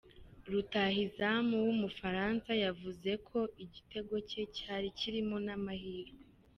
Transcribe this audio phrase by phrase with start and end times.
[0.51, 6.19] Rutahizamu w'Umufaransa yavuze ko ko igitego cye cyari kirimo n'amahirwe.